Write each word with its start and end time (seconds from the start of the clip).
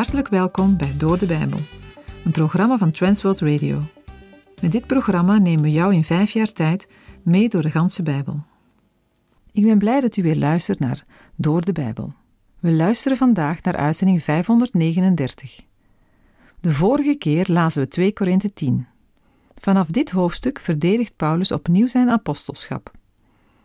Hartelijk 0.00 0.28
welkom 0.28 0.76
bij 0.76 0.96
Door 0.96 1.18
de 1.18 1.26
Bijbel, 1.26 1.58
een 2.24 2.30
programma 2.30 2.78
van 2.78 2.90
Transworld 2.90 3.40
Radio. 3.40 3.82
Met 4.60 4.72
dit 4.72 4.86
programma 4.86 5.38
nemen 5.38 5.62
we 5.62 5.70
jou 5.70 5.94
in 5.94 6.04
vijf 6.04 6.30
jaar 6.30 6.52
tijd 6.52 6.88
mee 7.22 7.48
door 7.48 7.62
de 7.62 7.70
ganse 7.70 8.02
Bijbel. 8.02 8.40
Ik 9.52 9.64
ben 9.64 9.78
blij 9.78 10.00
dat 10.00 10.16
u 10.16 10.22
weer 10.22 10.36
luistert 10.36 10.78
naar 10.78 11.04
Door 11.36 11.64
de 11.64 11.72
Bijbel. 11.72 12.12
We 12.58 12.72
luisteren 12.72 13.16
vandaag 13.16 13.62
naar 13.62 13.76
uitzending 13.76 14.22
539. 14.22 15.60
De 16.60 16.70
vorige 16.70 17.14
keer 17.14 17.46
lazen 17.48 17.82
we 17.82 17.88
2 17.88 18.12
Korinthe 18.12 18.52
10. 18.52 18.86
Vanaf 19.58 19.86
dit 19.86 20.10
hoofdstuk 20.10 20.60
verdedigt 20.60 21.16
Paulus 21.16 21.52
opnieuw 21.52 21.88
zijn 21.88 22.10
apostelschap. 22.10 22.92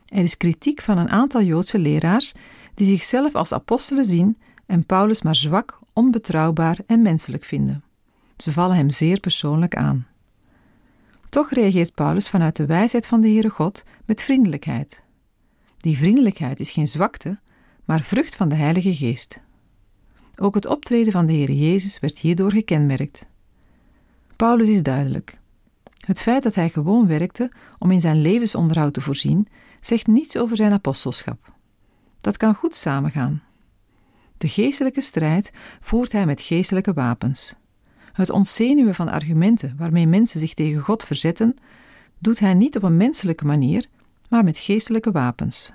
Er 0.06 0.24
is 0.24 0.38
kritiek 0.38 0.82
van 0.82 0.98
een 0.98 1.10
aantal 1.10 1.42
Joodse 1.42 1.80
leraars 1.80 2.34
die 2.74 2.88
zichzelf 2.88 3.36
als 3.36 3.54
apostelen 3.54 4.06
zien 4.06 4.38
en 4.66 4.86
Paulus 4.86 5.22
maar 5.22 5.36
zwak, 5.36 5.80
onbetrouwbaar 5.96 6.80
en 6.86 7.02
menselijk 7.02 7.44
vinden. 7.44 7.84
Ze 8.38 8.52
vallen 8.52 8.76
hem 8.76 8.90
zeer 8.90 9.20
persoonlijk 9.20 9.76
aan. 9.76 10.08
Toch 11.30 11.50
reageert 11.50 11.94
Paulus 11.94 12.30
vanuit 12.30 12.56
de 12.56 12.66
wijsheid 12.66 13.08
van 13.08 13.22
de 13.22 13.28
Heere 13.28 13.50
God 13.50 13.84
met 14.06 14.24
vriendelijkheid. 14.24 15.04
Die 15.78 15.98
vriendelijkheid 15.98 16.60
is 16.60 16.72
geen 16.72 16.88
zwakte, 16.88 17.40
maar 17.86 18.02
vrucht 18.02 18.36
van 18.36 18.50
de 18.50 18.56
Heilige 18.56 18.96
Geest. 18.96 19.42
Ook 20.36 20.56
het 20.56 20.66
optreden 20.66 21.12
van 21.12 21.26
de 21.26 21.34
Heer 21.34 21.52
Jezus 21.52 22.00
werd 22.00 22.20
hierdoor 22.20 22.52
gekenmerkt. 22.52 23.28
Paulus 24.36 24.68
is 24.68 24.84
duidelijk. 24.84 25.40
Het 26.06 26.22
feit 26.22 26.44
dat 26.44 26.56
hij 26.56 26.70
gewoon 26.70 27.08
werkte 27.08 27.52
om 27.78 27.92
in 27.92 28.02
zijn 28.02 28.22
levensonderhoud 28.22 28.94
te 28.94 29.02
voorzien, 29.02 29.48
zegt 29.82 30.08
niets 30.08 30.38
over 30.38 30.56
zijn 30.56 30.72
apostelschap. 30.72 31.54
Dat 32.18 32.38
kan 32.38 32.54
goed 32.56 32.76
samengaan. 32.76 33.44
De 34.38 34.48
geestelijke 34.48 35.02
strijd 35.02 35.52
voert 35.82 36.12
hij 36.12 36.26
met 36.26 36.42
geestelijke 36.42 36.94
wapens. 36.94 37.56
Het 38.14 38.30
ontzenuwen 38.30 38.96
van 38.96 39.10
argumenten 39.10 39.76
waarmee 39.78 40.08
mensen 40.08 40.40
zich 40.40 40.54
tegen 40.54 40.82
God 40.82 41.04
verzetten, 41.04 41.56
doet 42.20 42.40
hij 42.40 42.54
niet 42.54 42.76
op 42.76 42.84
een 42.84 42.98
menselijke 42.98 43.46
manier, 43.46 43.86
maar 44.30 44.44
met 44.44 44.58
geestelijke 44.58 45.12
wapens. 45.12 45.74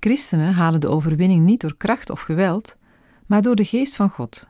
Christenen 0.00 0.52
halen 0.52 0.80
de 0.80 0.88
overwinning 0.88 1.44
niet 1.44 1.60
door 1.60 1.76
kracht 1.76 2.10
of 2.10 2.20
geweld, 2.20 2.76
maar 3.26 3.42
door 3.42 3.56
de 3.56 3.64
geest 3.64 3.96
van 3.96 4.10
God. 4.10 4.48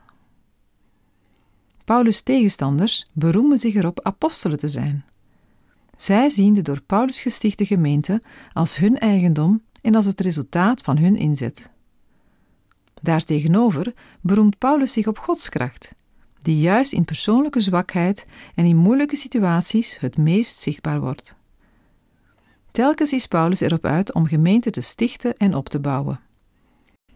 Paulus' 1.85 2.21
tegenstanders 2.21 3.05
beroemen 3.13 3.57
zich 3.57 3.75
erop 3.75 4.01
apostelen 4.01 4.57
te 4.57 4.67
zijn. 4.67 5.05
Zij 5.95 6.29
zien 6.29 6.53
de 6.53 6.61
door 6.61 6.81
Paulus 6.81 7.21
gestichte 7.21 7.65
gemeente 7.65 8.21
als 8.53 8.77
hun 8.77 8.97
eigendom 8.97 9.61
en 9.81 9.95
als 9.95 10.05
het 10.05 10.19
resultaat 10.19 10.81
van 10.81 10.97
hun 10.97 11.15
inzet. 11.15 11.69
Daartegenover 13.01 13.93
beroemt 14.21 14.57
Paulus 14.57 14.93
zich 14.93 15.07
op 15.07 15.17
Gods 15.17 15.49
kracht, 15.49 15.95
die 16.41 16.57
juist 16.57 16.93
in 16.93 17.05
persoonlijke 17.05 17.59
zwakheid 17.59 18.25
en 18.55 18.65
in 18.65 18.75
moeilijke 18.77 19.15
situaties 19.15 19.99
het 19.99 20.17
meest 20.17 20.59
zichtbaar 20.59 20.99
wordt. 20.99 21.35
Telkens 22.71 23.13
is 23.13 23.27
Paulus 23.27 23.59
erop 23.59 23.85
uit 23.85 24.13
om 24.13 24.27
gemeenten 24.27 24.71
te 24.71 24.81
stichten 24.81 25.37
en 25.37 25.55
op 25.55 25.69
te 25.69 25.79
bouwen. 25.79 26.19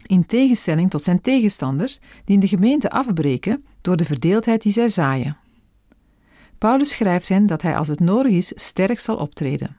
In 0.05 0.25
tegenstelling 0.25 0.89
tot 0.89 1.03
zijn 1.03 1.21
tegenstanders, 1.21 1.99
die 2.25 2.35
in 2.35 2.39
de 2.39 2.47
gemeente 2.47 2.89
afbreken 2.89 3.65
door 3.81 3.97
de 3.97 4.05
verdeeldheid 4.05 4.61
die 4.61 4.71
zij 4.71 4.89
zaaien. 4.89 5.37
Paulus 6.57 6.89
schrijft 6.89 7.29
hen 7.29 7.45
dat 7.45 7.61
hij 7.61 7.77
als 7.77 7.87
het 7.87 7.99
nodig 7.99 8.31
is 8.31 8.51
sterk 8.55 8.99
zal 8.99 9.15
optreden. 9.15 9.77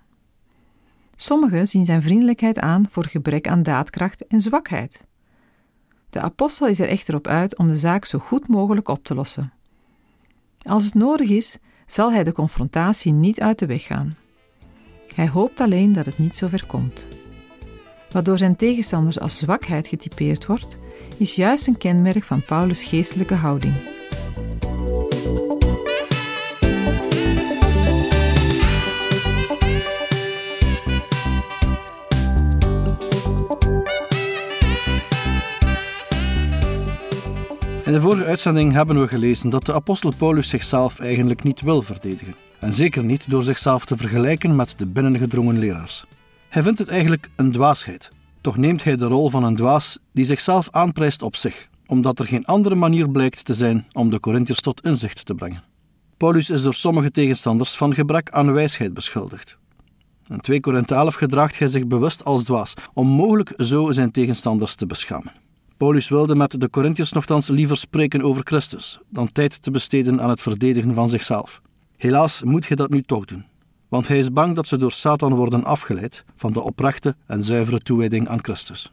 Sommigen 1.16 1.66
zien 1.66 1.84
zijn 1.84 2.02
vriendelijkheid 2.02 2.58
aan 2.58 2.86
voor 2.88 3.06
gebrek 3.06 3.48
aan 3.48 3.62
daadkracht 3.62 4.26
en 4.26 4.40
zwakheid. 4.40 5.06
De 6.16 6.22
apostel 6.22 6.66
is 6.66 6.78
er 6.78 6.88
echter 6.88 7.14
op 7.14 7.26
uit 7.26 7.56
om 7.56 7.68
de 7.68 7.76
zaak 7.76 8.04
zo 8.04 8.18
goed 8.18 8.48
mogelijk 8.48 8.88
op 8.88 9.04
te 9.04 9.14
lossen. 9.14 9.52
Als 10.62 10.84
het 10.84 10.94
nodig 10.94 11.28
is, 11.28 11.58
zal 11.86 12.12
hij 12.12 12.24
de 12.24 12.32
confrontatie 12.32 13.12
niet 13.12 13.40
uit 13.40 13.58
de 13.58 13.66
weg 13.66 13.82
gaan. 13.82 14.16
Hij 15.14 15.28
hoopt 15.28 15.60
alleen 15.60 15.92
dat 15.92 16.06
het 16.06 16.18
niet 16.18 16.36
zo 16.36 16.48
ver 16.48 16.66
komt. 16.66 17.06
Wat 18.10 18.24
door 18.24 18.38
zijn 18.38 18.56
tegenstanders 18.56 19.20
als 19.20 19.38
zwakheid 19.38 19.88
getypeerd 19.88 20.46
wordt, 20.46 20.78
is 21.16 21.34
juist 21.34 21.66
een 21.66 21.78
kenmerk 21.78 22.24
van 22.24 22.44
Paulus' 22.44 22.84
geestelijke 22.84 23.34
houding. 23.34 23.95
De 37.96 38.02
vorige 38.02 38.24
uitzending 38.24 38.72
hebben 38.72 39.00
we 39.00 39.08
gelezen 39.08 39.50
dat 39.50 39.66
de 39.66 39.72
apostel 39.72 40.12
Paulus 40.16 40.48
zichzelf 40.48 40.98
eigenlijk 40.98 41.42
niet 41.42 41.60
wil 41.60 41.82
verdedigen. 41.82 42.34
En 42.58 42.72
zeker 42.72 43.04
niet 43.04 43.30
door 43.30 43.42
zichzelf 43.42 43.84
te 43.84 43.96
vergelijken 43.96 44.56
met 44.56 44.74
de 44.76 44.86
binnengedrongen 44.86 45.58
leraars. 45.58 46.04
Hij 46.48 46.62
vindt 46.62 46.78
het 46.78 46.88
eigenlijk 46.88 47.28
een 47.36 47.52
dwaasheid. 47.52 48.10
Toch 48.40 48.56
neemt 48.56 48.84
hij 48.84 48.96
de 48.96 49.04
rol 49.04 49.30
van 49.30 49.44
een 49.44 49.56
dwaas 49.56 49.98
die 50.12 50.24
zichzelf 50.24 50.68
aanprijst 50.70 51.22
op 51.22 51.36
zich, 51.36 51.68
omdat 51.86 52.18
er 52.18 52.26
geen 52.26 52.44
andere 52.44 52.74
manier 52.74 53.08
blijkt 53.08 53.44
te 53.44 53.54
zijn 53.54 53.86
om 53.92 54.10
de 54.10 54.20
Corinthiërs 54.20 54.60
tot 54.60 54.84
inzicht 54.84 55.26
te 55.26 55.34
brengen. 55.34 55.62
Paulus 56.16 56.50
is 56.50 56.62
door 56.62 56.74
sommige 56.74 57.10
tegenstanders 57.10 57.76
van 57.76 57.94
gebrek 57.94 58.30
aan 58.30 58.52
wijsheid 58.52 58.94
beschuldigd. 58.94 59.58
In 60.28 60.40
2 60.40 60.60
Korinthe 60.60 60.94
11 60.94 61.14
gedraagt 61.14 61.58
hij 61.58 61.68
zich 61.68 61.86
bewust 61.86 62.24
als 62.24 62.44
dwaas, 62.44 62.74
om 62.92 63.08
mogelijk 63.08 63.52
zo 63.56 63.92
zijn 63.92 64.10
tegenstanders 64.10 64.74
te 64.74 64.86
beschamen. 64.86 65.44
Paulus 65.76 66.08
wilde 66.08 66.34
met 66.34 66.60
de 66.60 66.70
Corinthiërs 66.70 67.12
nogthans 67.12 67.48
liever 67.48 67.76
spreken 67.76 68.22
over 68.22 68.42
Christus 68.44 69.00
dan 69.08 69.32
tijd 69.32 69.62
te 69.62 69.70
besteden 69.70 70.20
aan 70.20 70.28
het 70.28 70.40
verdedigen 70.40 70.94
van 70.94 71.08
zichzelf. 71.08 71.60
Helaas 71.96 72.42
moet 72.42 72.66
je 72.66 72.76
dat 72.76 72.90
nu 72.90 73.02
toch 73.02 73.24
doen, 73.24 73.44
want 73.88 74.08
hij 74.08 74.18
is 74.18 74.32
bang 74.32 74.54
dat 74.54 74.66
ze 74.66 74.76
door 74.76 74.92
Satan 74.92 75.34
worden 75.34 75.64
afgeleid 75.64 76.24
van 76.36 76.52
de 76.52 76.60
oprechte 76.62 77.16
en 77.26 77.44
zuivere 77.44 77.78
toewijding 77.78 78.28
aan 78.28 78.42
Christus. 78.42 78.92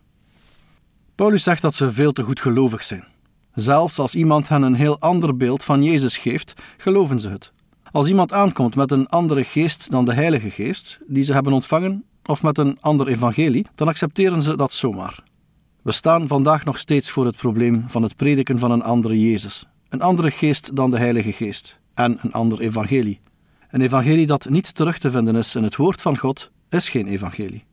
Paulus 1.15 1.43
zegt 1.43 1.61
dat 1.61 1.75
ze 1.75 1.91
veel 1.91 2.11
te 2.11 2.23
goed 2.23 2.41
gelovig 2.41 2.83
zijn. 2.83 3.05
Zelfs 3.53 3.99
als 3.99 4.15
iemand 4.15 4.47
hen 4.47 4.61
een 4.61 4.75
heel 4.75 4.99
ander 4.99 5.37
beeld 5.37 5.63
van 5.63 5.83
Jezus 5.83 6.17
geeft, 6.17 6.53
geloven 6.77 7.19
ze 7.19 7.29
het. 7.29 7.51
Als 7.91 8.07
iemand 8.07 8.33
aankomt 8.33 8.75
met 8.75 8.91
een 8.91 9.07
andere 9.07 9.43
geest 9.43 9.91
dan 9.91 10.05
de 10.05 10.13
Heilige 10.13 10.49
Geest, 10.49 10.99
die 11.07 11.23
ze 11.23 11.33
hebben 11.33 11.53
ontvangen, 11.53 12.03
of 12.25 12.43
met 12.43 12.57
een 12.57 12.77
ander 12.79 13.07
evangelie, 13.07 13.65
dan 13.75 13.87
accepteren 13.87 14.43
ze 14.43 14.55
dat 14.55 14.73
zomaar. 14.73 15.23
We 15.83 15.91
staan 15.91 16.27
vandaag 16.27 16.65
nog 16.65 16.77
steeds 16.77 17.09
voor 17.09 17.25
het 17.25 17.35
probleem 17.35 17.83
van 17.87 18.03
het 18.03 18.15
prediken 18.15 18.59
van 18.59 18.71
een 18.71 18.83
andere 18.83 19.19
Jezus, 19.19 19.65
een 19.89 20.01
andere 20.01 20.31
geest 20.31 20.75
dan 20.75 20.91
de 20.91 20.97
Heilige 20.97 21.31
Geest 21.31 21.79
en 21.93 22.17
een 22.21 22.31
ander 22.31 22.59
evangelie. 22.59 23.19
Een 23.69 23.81
evangelie 23.81 24.25
dat 24.25 24.49
niet 24.49 24.75
terug 24.75 24.97
te 24.97 25.11
vinden 25.11 25.35
is 25.35 25.55
in 25.55 25.63
het 25.63 25.75
woord 25.75 26.01
van 26.01 26.17
God, 26.17 26.51
is 26.69 26.89
geen 26.89 27.07
evangelie. 27.07 27.63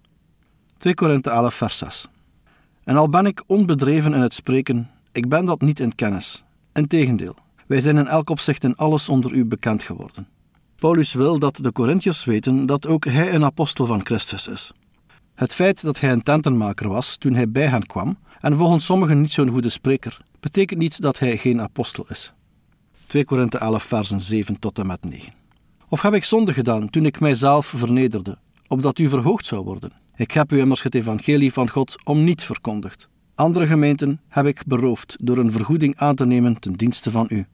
2 0.79 0.95
Korinthe 0.95 1.31
11 1.31 1.55
vers 1.55 1.79
6 1.79 2.09
En 2.85 2.97
al 2.97 3.09
ben 3.09 3.27
ik 3.27 3.43
onbedreven 3.47 4.15
in 4.15 4.21
het 4.21 4.35
spreken, 4.35 4.91
ik 5.13 5.29
ben 5.29 5.45
dat 5.45 5.61
niet 5.61 5.81
in 5.81 5.95
kennis. 5.95 6.45
Integendeel, 6.73 7.37
wij 7.67 7.81
zijn 7.81 7.97
in 7.97 8.07
elk 8.07 8.31
opzicht 8.31 8.65
in 8.65 8.77
alles 8.77 9.09
onder 9.09 9.33
u 9.33 9.45
bekend 9.45 9.83
geworden. 9.83 10.29
Paulus 10.77 11.13
wil 11.13 11.39
dat 11.39 11.57
de 11.57 11.73
Corinthiërs 11.73 12.25
weten 12.25 12.67
dat 12.67 12.87
ook 12.87 13.05
hij 13.05 13.35
een 13.35 13.45
apostel 13.45 13.87
van 13.87 14.05
Christus 14.05 14.49
is. 14.49 14.73
Het 15.41 15.55
feit 15.55 15.83
dat 15.83 16.01
hij 16.01 16.13
een 16.13 16.23
tentenmaker 16.23 16.89
was 16.89 17.17
toen 17.17 17.35
hij 17.35 17.51
bij 17.51 17.67
hen 17.67 17.87
kwam, 17.87 18.19
en 18.41 18.57
volgens 18.57 18.85
sommigen 18.85 19.21
niet 19.21 19.31
zo'n 19.31 19.49
goede 19.49 19.69
spreker, 19.69 20.21
betekent 20.41 20.81
niet 20.81 21.01
dat 21.01 21.19
hij 21.19 21.37
geen 21.37 21.61
apostel 21.61 22.07
is. 22.09 22.33
2 23.07 23.25
Korinthe 23.25 23.59
11 23.59 23.83
versen 23.83 24.21
7 24.21 24.59
tot 24.59 24.79
en 24.79 24.87
met 24.87 25.05
9 25.05 25.33
Of 25.89 26.03
heb 26.03 26.15
ik 26.15 26.25
zonde 26.25 26.53
gedaan 26.53 26.91
toen 26.91 27.05
ik 27.05 27.21
mijzelf 27.21 27.67
vernederde, 27.67 28.39
opdat 28.67 28.99
u 28.99 29.09
verhoogd 29.09 29.47
zou 29.47 29.65
worden? 29.65 29.93
Ik 30.17 30.31
heb 30.31 30.53
u 30.53 30.59
immers 30.59 30.83
het 30.83 30.95
evangelie 30.95 31.53
van 31.53 31.71
God 31.71 31.97
om 32.05 32.25
niet 32.25 32.43
verkondigd. 32.43 33.09
Andere 33.35 33.67
gemeenten 33.67 34.21
heb 34.29 34.47
ik 34.47 34.63
beroofd 34.67 35.17
door 35.21 35.39
een 35.39 35.53
vergoeding 35.53 35.97
aan 35.97 36.15
te 36.15 36.27
nemen 36.27 36.61
ten 36.61 36.73
dienste 36.73 37.11
van 37.11 37.27
u. 37.29 37.47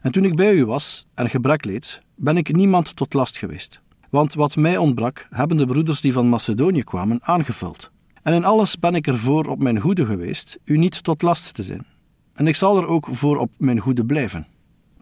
En 0.00 0.12
toen 0.12 0.24
ik 0.24 0.36
bij 0.36 0.54
u 0.54 0.66
was 0.66 1.06
en 1.14 1.30
gebrek 1.30 1.64
leed, 1.64 2.02
ben 2.16 2.36
ik 2.36 2.52
niemand 2.52 2.96
tot 2.96 3.14
last 3.14 3.38
geweest. 3.38 3.80
Want 4.14 4.34
wat 4.34 4.56
mij 4.56 4.76
ontbrak, 4.76 5.26
hebben 5.30 5.56
de 5.56 5.66
broeders 5.66 6.00
die 6.00 6.12
van 6.12 6.28
Macedonië 6.28 6.82
kwamen 6.82 7.18
aangevuld. 7.22 7.90
En 8.22 8.32
in 8.32 8.44
alles 8.44 8.78
ben 8.78 8.94
ik 8.94 9.06
ervoor 9.06 9.46
op 9.46 9.62
mijn 9.62 9.80
goede 9.80 10.04
geweest, 10.04 10.58
u 10.64 10.78
niet 10.78 11.04
tot 11.04 11.22
last 11.22 11.54
te 11.54 11.62
zijn. 11.62 11.86
En 12.34 12.46
ik 12.46 12.56
zal 12.56 12.76
er 12.76 12.86
ook 12.86 13.08
voor 13.10 13.36
op 13.36 13.50
mijn 13.58 13.78
goede 13.78 14.04
blijven. 14.04 14.46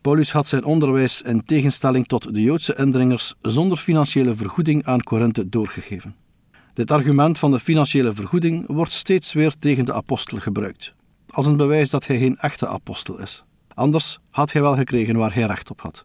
Paulus 0.00 0.32
had 0.32 0.46
zijn 0.46 0.64
onderwijs 0.64 1.22
in 1.22 1.44
tegenstelling 1.44 2.06
tot 2.06 2.34
de 2.34 2.42
Joodse 2.42 2.74
indringers 2.74 3.34
zonder 3.40 3.78
financiële 3.78 4.34
vergoeding 4.34 4.84
aan 4.84 5.02
Korinthe 5.02 5.48
doorgegeven. 5.48 6.14
Dit 6.74 6.90
argument 6.90 7.38
van 7.38 7.50
de 7.50 7.60
financiële 7.60 8.12
vergoeding 8.12 8.64
wordt 8.66 8.92
steeds 8.92 9.32
weer 9.32 9.54
tegen 9.58 9.84
de 9.84 9.92
apostel 9.92 10.38
gebruikt, 10.38 10.94
als 11.28 11.46
een 11.46 11.56
bewijs 11.56 11.90
dat 11.90 12.06
hij 12.06 12.18
geen 12.18 12.38
echte 12.38 12.68
apostel 12.68 13.18
is. 13.18 13.44
Anders 13.74 14.18
had 14.30 14.52
hij 14.52 14.62
wel 14.62 14.76
gekregen 14.76 15.16
waar 15.16 15.34
hij 15.34 15.46
recht 15.46 15.70
op 15.70 15.80
had. 15.80 16.04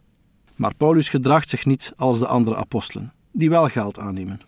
Maar 0.58 0.74
Paulus 0.74 1.08
gedraagt 1.08 1.48
zich 1.48 1.66
niet 1.66 1.92
als 1.96 2.18
de 2.18 2.26
andere 2.26 2.56
apostelen, 2.56 3.12
die 3.32 3.50
wel 3.50 3.68
geld 3.68 3.98
aannemen. 3.98 4.40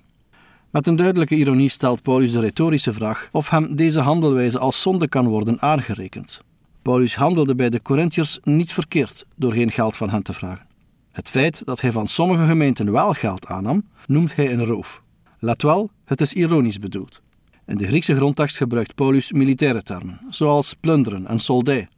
Met 0.71 0.87
een 0.87 0.97
duidelijke 0.97 1.37
ironie 1.37 1.69
stelt 1.69 2.03
Paulus 2.03 2.33
de 2.33 2.41
retorische 2.41 2.93
vraag 2.93 3.29
of 3.33 3.51
hem 3.51 3.77
deze 3.77 4.01
handelwijze 4.01 4.59
als 4.59 4.83
zonde 4.83 5.09
kan 5.09 5.29
worden 5.29 5.61
aangerekend. 5.61 6.41
Paulus 6.83 7.15
handelde 7.15 7.55
bij 7.55 7.71
de 7.71 7.83
Corinthiërs 7.83 8.39
niet 8.43 8.73
verkeerd 8.73 9.27
door 9.37 9.53
geen 9.53 9.71
geld 9.71 9.97
van 9.97 10.11
hen 10.11 10.23
te 10.23 10.33
vragen. 10.33 10.67
Het 11.13 11.29
feit 11.29 11.63
dat 11.65 11.81
hij 11.81 11.93
van 11.93 12.07
sommige 12.07 12.47
gemeenten 12.47 12.93
wel 12.93 13.13
geld 13.13 13.47
aannam, 13.47 13.85
noemt 14.07 14.37
hij 14.37 14.53
een 14.53 14.65
roof. 14.65 15.03
Let 15.39 15.63
wel, 15.63 15.91
het 16.05 16.21
is 16.21 16.33
ironisch 16.33 16.79
bedoeld. 16.79 17.23
In 17.67 17.77
de 17.77 17.87
Griekse 17.87 18.15
grondtekst 18.15 18.57
gebruikt 18.57 18.95
Paulus 18.95 19.33
militaire 19.33 19.83
termen, 19.83 20.21
zoals 20.31 20.75
plunderen 20.75 21.27
en 21.27 21.39
soldij. 21.39 21.89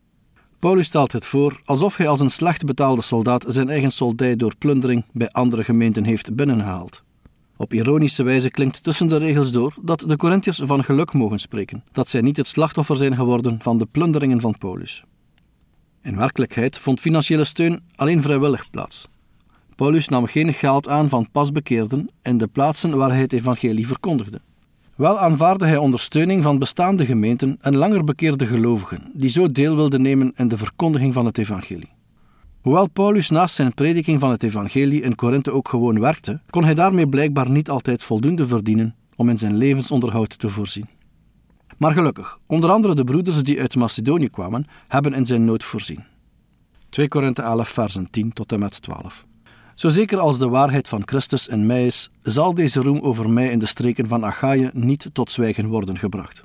Paulus 0.62 0.86
stelt 0.86 1.12
het 1.12 1.26
voor 1.26 1.60
alsof 1.64 1.96
hij 1.96 2.08
als 2.08 2.20
een 2.20 2.30
slecht 2.30 2.64
betaalde 2.64 3.02
soldaat 3.02 3.44
zijn 3.48 3.68
eigen 3.68 3.90
soldij 3.90 4.36
door 4.36 4.56
plundering 4.58 5.04
bij 5.12 5.28
andere 5.28 5.64
gemeenten 5.64 6.04
heeft 6.04 6.34
binnengehaald. 6.34 7.02
Op 7.56 7.72
ironische 7.72 8.22
wijze 8.22 8.50
klinkt 8.50 8.82
tussen 8.82 9.08
de 9.08 9.16
regels 9.16 9.52
door 9.52 9.74
dat 9.80 10.04
de 10.06 10.16
Corinthiërs 10.16 10.60
van 10.64 10.84
geluk 10.84 11.12
mogen 11.12 11.38
spreken, 11.38 11.84
dat 11.92 12.08
zij 12.08 12.20
niet 12.20 12.36
het 12.36 12.46
slachtoffer 12.46 12.96
zijn 12.96 13.16
geworden 13.16 13.62
van 13.62 13.78
de 13.78 13.86
plunderingen 13.86 14.40
van 14.40 14.58
Paulus. 14.58 15.04
In 16.02 16.16
werkelijkheid 16.16 16.78
vond 16.78 17.00
financiële 17.00 17.44
steun 17.44 17.82
alleen 17.94 18.22
vrijwillig 18.22 18.70
plaats. 18.70 19.08
Paulus 19.76 20.08
nam 20.08 20.26
geen 20.26 20.54
geld 20.54 20.88
aan 20.88 21.08
van 21.08 21.30
pasbekeerden 21.30 22.10
in 22.22 22.38
de 22.38 22.46
plaatsen 22.46 22.96
waar 22.96 23.10
hij 23.10 23.20
het 23.20 23.32
evangelie 23.32 23.86
verkondigde. 23.86 24.40
Wel 24.96 25.18
aanvaarde 25.18 25.66
hij 25.66 25.76
ondersteuning 25.76 26.42
van 26.42 26.58
bestaande 26.58 27.06
gemeenten 27.06 27.58
en 27.60 27.76
langer 27.76 28.04
bekeerde 28.04 28.46
gelovigen, 28.46 29.10
die 29.14 29.30
zo 29.30 29.52
deel 29.52 29.76
wilden 29.76 30.02
nemen 30.02 30.32
in 30.36 30.48
de 30.48 30.56
verkondiging 30.56 31.14
van 31.14 31.24
het 31.26 31.38
evangelie. 31.38 31.92
Hoewel 32.60 32.88
Paulus 32.90 33.30
naast 33.30 33.54
zijn 33.54 33.74
prediking 33.74 34.20
van 34.20 34.30
het 34.30 34.42
evangelie 34.42 35.02
in 35.02 35.14
Korinthe 35.14 35.50
ook 35.50 35.68
gewoon 35.68 36.00
werkte, 36.00 36.40
kon 36.50 36.64
hij 36.64 36.74
daarmee 36.74 37.08
blijkbaar 37.08 37.50
niet 37.50 37.70
altijd 37.70 38.02
voldoende 38.02 38.46
verdienen 38.46 38.94
om 39.16 39.28
in 39.28 39.38
zijn 39.38 39.56
levensonderhoud 39.56 40.38
te 40.38 40.48
voorzien. 40.48 40.88
Maar 41.78 41.92
gelukkig, 41.92 42.38
onder 42.46 42.70
andere 42.70 42.94
de 42.94 43.04
broeders 43.04 43.42
die 43.42 43.60
uit 43.60 43.76
Macedonië 43.76 44.28
kwamen, 44.28 44.66
hebben 44.88 45.12
in 45.12 45.26
zijn 45.26 45.44
nood 45.44 45.64
voorzien. 45.64 46.04
2 46.88 47.08
Korinthe 47.08 47.42
11 47.42 47.68
versen 47.68 48.10
10 48.10 48.32
tot 48.32 48.52
en 48.52 48.58
met 48.58 48.82
12. 48.82 49.26
Zo 49.74 49.88
zeker 49.88 50.19
als 50.19 50.38
de 50.38 50.48
waarheid 50.48 50.88
van 50.88 51.02
Christus 51.04 51.48
in 51.48 51.66
mij 51.66 51.86
is, 51.86 52.10
zal 52.22 52.54
deze 52.54 52.80
roem 52.80 53.00
over 53.00 53.30
mij 53.30 53.50
in 53.50 53.58
de 53.58 53.66
streken 53.66 54.06
van 54.06 54.24
Achaïe 54.24 54.70
niet 54.72 55.10
tot 55.12 55.30
zwijgen 55.30 55.66
worden 55.66 55.98
gebracht. 55.98 56.44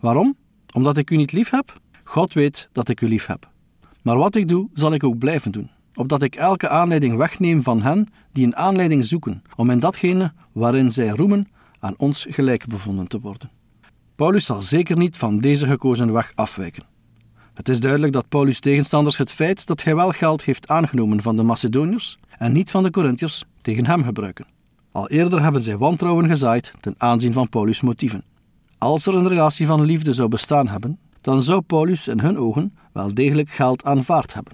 Waarom? 0.00 0.36
Omdat 0.74 0.96
ik 0.96 1.10
u 1.10 1.16
niet 1.16 1.32
lief 1.32 1.50
heb? 1.50 1.80
God 2.04 2.32
weet 2.32 2.68
dat 2.72 2.88
ik 2.88 3.00
u 3.00 3.08
lief 3.08 3.26
heb. 3.26 3.50
Maar 4.02 4.16
wat 4.16 4.34
ik 4.34 4.48
doe, 4.48 4.68
zal 4.74 4.92
ik 4.92 5.04
ook 5.04 5.18
blijven 5.18 5.52
doen, 5.52 5.70
opdat 5.94 6.22
ik 6.22 6.34
elke 6.34 6.68
aanleiding 6.68 7.16
wegneem 7.16 7.62
van 7.62 7.82
hen 7.82 8.06
die 8.32 8.46
een 8.46 8.56
aanleiding 8.56 9.04
zoeken, 9.06 9.42
om 9.56 9.70
in 9.70 9.78
datgene 9.78 10.32
waarin 10.52 10.92
zij 10.92 11.08
roemen 11.08 11.48
aan 11.78 11.94
ons 11.96 12.26
gelijk 12.28 12.66
bevonden 12.66 13.06
te 13.06 13.20
worden. 13.20 13.50
Paulus 14.14 14.44
zal 14.44 14.62
zeker 14.62 14.96
niet 14.96 15.16
van 15.16 15.38
deze 15.38 15.66
gekozen 15.66 16.12
weg 16.12 16.32
afwijken. 16.34 16.84
Het 17.54 17.68
is 17.68 17.80
duidelijk 17.80 18.12
dat 18.12 18.28
Paulus' 18.28 18.60
tegenstanders 18.60 19.16
het 19.16 19.32
feit 19.32 19.66
dat 19.66 19.82
hij 19.82 19.94
wel 19.94 20.10
geld 20.10 20.42
heeft 20.42 20.68
aangenomen 20.68 21.22
van 21.22 21.36
de 21.36 21.42
Macedoniërs 21.42 22.18
en 22.40 22.52
niet 22.52 22.70
van 22.70 22.82
de 22.82 22.90
Corinthiërs 22.90 23.44
tegen 23.62 23.86
hem 23.86 24.04
gebruiken. 24.04 24.46
Al 24.92 25.08
eerder 25.08 25.42
hebben 25.42 25.62
zij 25.62 25.76
wantrouwen 25.76 26.28
gezaaid 26.28 26.72
ten 26.80 26.94
aanzien 26.98 27.32
van 27.32 27.48
Paulus' 27.48 27.80
motieven. 27.80 28.24
Als 28.78 29.06
er 29.06 29.14
een 29.14 29.28
relatie 29.28 29.66
van 29.66 29.82
liefde 29.82 30.12
zou 30.12 30.28
bestaan 30.28 30.68
hebben, 30.68 30.98
dan 31.20 31.42
zou 31.42 31.60
Paulus 31.60 32.08
in 32.08 32.20
hun 32.20 32.38
ogen 32.38 32.76
wel 32.92 33.14
degelijk 33.14 33.50
geld 33.50 33.84
aanvaard 33.84 34.34
hebben. 34.34 34.52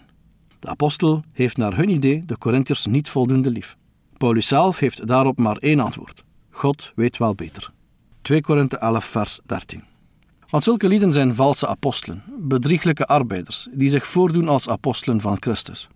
De 0.59 0.69
apostel 0.69 1.23
heeft 1.33 1.57
naar 1.57 1.77
hun 1.77 1.89
idee 1.89 2.25
de 2.25 2.39
Corinthiërs 2.39 2.87
niet 2.87 3.09
voldoende 3.09 3.51
lief. 3.51 3.77
Paulus 4.17 4.47
zelf 4.47 4.79
heeft 4.79 5.07
daarop 5.07 5.39
maar 5.39 5.57
één 5.57 5.81
antwoord: 5.81 6.25
God 6.51 6.93
weet 6.95 7.17
wel 7.17 7.35
beter. 7.35 7.73
2 8.23 8.41
Korinthe 8.41 8.77
11, 8.77 9.05
vers 9.05 9.41
13. 9.47 9.83
Want 10.49 10.65
zulke 10.65 10.89
lieden 10.89 11.13
zijn 11.13 11.35
valse 11.35 11.67
apostelen, 11.67 12.23
bedrieglijke 12.39 13.07
arbeiders, 13.07 13.69
die 13.73 13.91
zich 13.91 14.07
voordoen 14.07 14.49
als 14.49 14.69
apostelen 14.69 15.21
van 15.21 15.37
Christus. 15.41 15.89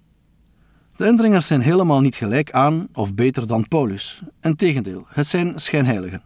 De 1.00 1.06
indringers 1.06 1.46
zijn 1.46 1.60
helemaal 1.60 2.00
niet 2.00 2.14
gelijk 2.14 2.50
aan 2.50 2.88
of 2.92 3.14
beter 3.14 3.46
dan 3.46 3.68
Paulus. 3.68 4.22
Integendeel, 4.40 5.06
het 5.08 5.26
zijn 5.26 5.58
schijnheiligen. 5.58 6.22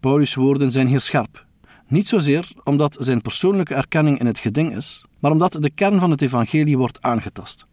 Paulus' 0.00 0.34
woorden 0.34 0.70
zijn 0.70 0.86
hier 0.86 1.00
scherp. 1.00 1.46
Niet 1.86 2.08
zozeer 2.08 2.48
omdat 2.64 2.96
zijn 3.00 3.22
persoonlijke 3.22 3.74
erkenning 3.74 4.18
in 4.18 4.26
het 4.26 4.38
geding 4.38 4.76
is, 4.76 5.04
maar 5.18 5.30
omdat 5.30 5.52
de 5.52 5.70
kern 5.70 5.98
van 5.98 6.10
het 6.10 6.22
evangelie 6.22 6.78
wordt 6.78 7.02
aangetast. 7.02 7.66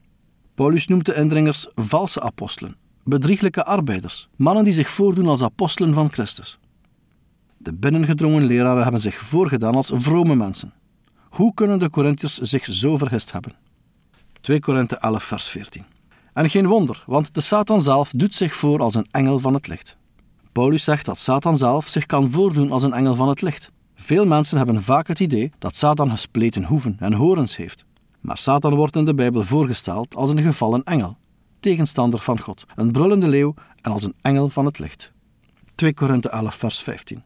Paulus 0.53 0.87
noemt 0.87 1.05
de 1.05 1.15
indringers 1.15 1.67
valse 1.73 2.21
apostelen, 2.21 2.75
bedrieglijke 3.03 3.63
arbeiders, 3.63 4.29
mannen 4.35 4.63
die 4.63 4.73
zich 4.73 4.89
voordoen 4.89 5.27
als 5.27 5.43
apostelen 5.43 5.93
van 5.93 6.11
Christus. 6.11 6.59
De 7.57 7.73
binnengedrongen 7.73 8.43
leraren 8.43 8.83
hebben 8.83 9.01
zich 9.01 9.15
voorgedaan 9.15 9.75
als 9.75 9.91
vrome 9.93 10.35
mensen. 10.35 10.73
Hoe 11.29 11.53
kunnen 11.53 11.79
de 11.79 11.89
Corinthiërs 11.89 12.37
zich 12.37 12.65
zo 12.65 12.97
vergist 12.97 13.31
hebben? 13.31 13.53
2 14.41 14.59
Korinthe 14.59 14.97
11 14.97 15.23
vers 15.23 15.47
14 15.47 15.93
En 16.35 16.49
geen 16.49 16.67
wonder, 16.67 17.03
want 17.07 17.33
de 17.33 17.41
Satan 17.41 17.81
zelf 17.81 18.11
doet 18.15 18.35
zich 18.35 18.55
voor 18.55 18.81
als 18.81 18.95
een 18.95 19.07
engel 19.11 19.39
van 19.39 19.53
het 19.53 19.67
licht. 19.67 19.97
Paulus 20.51 20.83
zegt 20.83 21.05
dat 21.05 21.17
Satan 21.17 21.57
zelf 21.57 21.87
zich 21.87 22.05
kan 22.05 22.31
voordoen 22.31 22.71
als 22.71 22.83
een 22.83 22.93
engel 22.93 23.15
van 23.15 23.27
het 23.27 23.41
licht. 23.41 23.71
Veel 23.95 24.25
mensen 24.25 24.57
hebben 24.57 24.81
vaak 24.81 25.07
het 25.07 25.19
idee 25.19 25.51
dat 25.59 25.75
Satan 25.75 26.09
gespleten 26.09 26.63
hoeven 26.63 26.95
en 26.99 27.13
horens 27.13 27.55
heeft. 27.55 27.85
Maar 28.21 28.37
Satan 28.37 28.75
wordt 28.75 28.95
in 28.95 29.05
de 29.05 29.13
Bijbel 29.13 29.43
voorgesteld 29.43 30.15
als 30.15 30.29
een 30.29 30.41
gevallen 30.41 30.83
engel, 30.83 31.17
tegenstander 31.59 32.19
van 32.19 32.39
God, 32.39 32.65
een 32.75 32.91
brullende 32.91 33.27
leeuw 33.27 33.53
en 33.81 33.91
als 33.91 34.03
een 34.03 34.15
engel 34.21 34.49
van 34.49 34.65
het 34.65 34.79
licht. 34.79 35.11
2 35.75 35.93
Korinthe 35.93 36.29
11 36.29 36.55
vers 36.55 36.81
15 36.81 37.23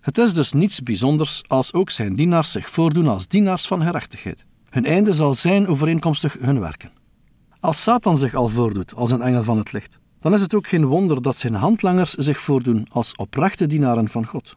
het 0.00 0.18
is 0.18 0.34
dus 0.34 0.52
niets 0.52 0.82
bijzonders 0.82 1.42
als 1.46 1.72
ook 1.72 1.90
zijn 1.90 2.14
dienaars 2.14 2.50
zich 2.50 2.70
voordoen 2.70 3.08
als 3.08 3.28
dienaars 3.28 3.66
van 3.66 3.82
gerechtigheid. 3.82 4.44
Hun 4.70 4.84
einde 4.84 5.14
zal 5.14 5.34
zijn 5.34 5.66
overeenkomstig 5.66 6.36
hun 6.40 6.60
werken. 6.60 6.90
Als 7.60 7.82
Satan 7.82 8.18
zich 8.18 8.34
al 8.34 8.48
voordoet 8.48 8.94
als 8.94 9.10
een 9.10 9.22
engel 9.22 9.42
van 9.42 9.58
het 9.58 9.72
licht, 9.72 9.98
dan 10.20 10.34
is 10.34 10.40
het 10.40 10.54
ook 10.54 10.66
geen 10.66 10.84
wonder 10.84 11.22
dat 11.22 11.38
zijn 11.38 11.54
handlangers 11.54 12.14
zich 12.14 12.40
voordoen 12.40 12.86
als 12.90 13.16
oprechte 13.16 13.66
dienaren 13.66 14.08
van 14.08 14.26
God. 14.26 14.56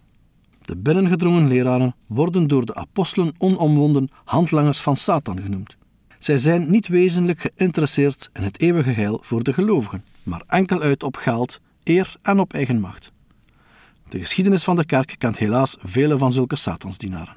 De 0.61 0.77
binnengedrongen 0.77 1.47
leraren 1.47 1.95
worden 2.07 2.47
door 2.47 2.65
de 2.65 2.75
apostelen 2.75 3.33
onomwonden 3.37 4.09
handlangers 4.23 4.79
van 4.79 4.97
Satan 4.97 5.41
genoemd. 5.41 5.77
Zij 6.19 6.37
zijn 6.37 6.69
niet 6.69 6.87
wezenlijk 6.87 7.51
geïnteresseerd 7.55 8.29
in 8.33 8.43
het 8.43 8.59
eeuwige 8.59 8.91
heil 8.91 9.19
voor 9.21 9.43
de 9.43 9.53
gelovigen, 9.53 10.03
maar 10.23 10.43
enkel 10.47 10.81
uit 10.81 11.03
op 11.03 11.15
geld, 11.15 11.59
eer 11.83 12.15
en 12.21 12.39
op 12.39 12.53
eigen 12.53 12.79
macht. 12.79 13.11
De 14.09 14.19
geschiedenis 14.19 14.63
van 14.63 14.75
de 14.75 14.85
kerk 14.85 15.15
kent 15.17 15.37
helaas 15.37 15.77
vele 15.79 16.17
van 16.17 16.31
zulke 16.31 16.55
satansdienaren. 16.55 17.35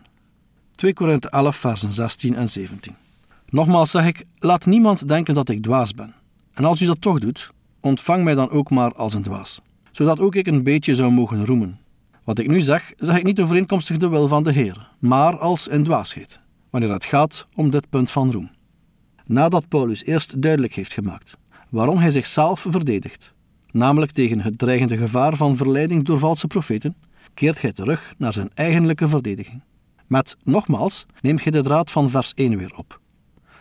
2 0.75 0.92
Korinthe 0.92 1.30
11, 1.30 1.56
versen 1.56 1.92
16 1.92 2.37
en 2.37 2.49
17. 2.49 2.96
Nogmaals 3.48 3.90
zeg 3.90 4.06
ik, 4.06 4.24
laat 4.38 4.66
niemand 4.66 5.08
denken 5.08 5.34
dat 5.34 5.48
ik 5.48 5.62
dwaas 5.62 5.94
ben. 5.94 6.14
En 6.54 6.64
als 6.64 6.80
u 6.80 6.86
dat 6.86 7.00
toch 7.00 7.18
doet, 7.18 7.50
ontvang 7.80 8.24
mij 8.24 8.34
dan 8.34 8.50
ook 8.50 8.70
maar 8.70 8.94
als 8.94 9.14
een 9.14 9.22
dwaas, 9.22 9.60
zodat 9.92 10.20
ook 10.20 10.34
ik 10.34 10.46
een 10.46 10.62
beetje 10.62 10.94
zou 10.94 11.10
mogen 11.10 11.46
roemen. 11.46 11.78
Wat 12.24 12.38
ik 12.38 12.48
nu 12.48 12.60
zeg, 12.60 12.92
zeg 12.96 13.16
ik 13.16 13.24
niet 13.24 13.40
overeenkomstig 13.40 13.96
de 13.96 14.08
wil 14.08 14.28
van 14.28 14.42
de 14.42 14.52
Heer, 14.52 14.88
maar 14.98 15.38
als 15.38 15.68
in 15.68 15.84
dwaasheid, 15.84 16.40
wanneer 16.70 16.92
het 16.92 17.04
gaat 17.04 17.46
om 17.54 17.70
dit 17.70 17.90
punt 17.90 18.10
van 18.10 18.30
roem. 18.30 18.50
Nadat 19.26 19.68
Paulus 19.68 20.04
eerst 20.04 20.42
duidelijk 20.42 20.74
heeft 20.74 20.92
gemaakt 20.92 21.36
waarom 21.70 21.98
hij 21.98 22.10
zichzelf 22.10 22.60
verdedigt, 22.68 23.32
namelijk 23.70 24.12
tegen 24.12 24.40
het 24.40 24.58
dreigende 24.58 24.96
gevaar 24.96 25.36
van 25.36 25.56
verleiding 25.56 26.04
door 26.04 26.18
valse 26.18 26.46
profeten, 26.46 26.96
keert 27.34 27.62
hij 27.62 27.72
terug 27.72 28.14
naar 28.18 28.32
zijn 28.32 28.50
eigenlijke 28.54 29.08
verdediging. 29.08 29.62
Met 30.06 30.36
nogmaals 30.42 31.06
neemt 31.20 31.42
hij 31.42 31.52
de 31.52 31.62
draad 31.62 31.90
van 31.90 32.10
vers 32.10 32.32
1 32.34 32.58
weer 32.58 32.74
op. 32.76 33.00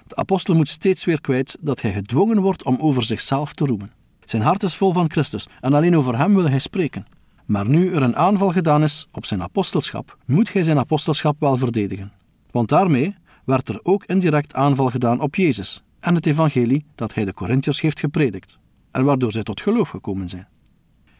De 0.07 0.15
apostel 0.15 0.55
moet 0.55 0.67
steeds 0.67 1.05
weer 1.05 1.21
kwijt 1.21 1.57
dat 1.62 1.81
hij 1.81 1.93
gedwongen 1.93 2.41
wordt 2.41 2.63
om 2.63 2.77
over 2.79 3.03
zichzelf 3.03 3.53
te 3.53 3.65
roemen. 3.65 3.91
Zijn 4.25 4.41
hart 4.41 4.63
is 4.63 4.75
vol 4.75 4.93
van 4.93 5.12
Christus 5.12 5.47
en 5.62 5.74
alleen 5.74 5.97
over 5.97 6.17
hem 6.17 6.35
wil 6.35 6.50
hij 6.50 6.59
spreken. 6.59 7.05
Maar 7.45 7.69
nu 7.69 7.93
er 7.93 8.01
een 8.01 8.15
aanval 8.15 8.51
gedaan 8.51 8.83
is 8.83 9.07
op 9.12 9.25
zijn 9.25 9.41
apostelschap, 9.41 10.17
moet 10.25 10.53
hij 10.53 10.63
zijn 10.63 10.77
apostelschap 10.77 11.35
wel 11.39 11.57
verdedigen. 11.57 12.12
Want 12.51 12.69
daarmee 12.69 13.15
werd 13.45 13.69
er 13.69 13.79
ook 13.83 14.05
indirect 14.05 14.53
aanval 14.53 14.89
gedaan 14.89 15.19
op 15.19 15.35
Jezus 15.35 15.83
en 16.00 16.15
het 16.15 16.25
evangelie 16.25 16.85
dat 16.95 17.13
hij 17.13 17.25
de 17.25 17.33
Corinthiërs 17.33 17.81
heeft 17.81 18.00
gepredikt 18.00 18.57
en 18.91 19.03
waardoor 19.03 19.31
zij 19.31 19.43
tot 19.43 19.62
geloof 19.62 19.89
gekomen 19.89 20.29
zijn. 20.29 20.47